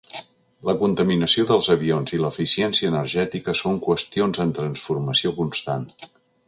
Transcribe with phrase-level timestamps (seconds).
[0.69, 5.89] La contaminació dels avions i l’eficiència energètica són qüestions en transformació constant.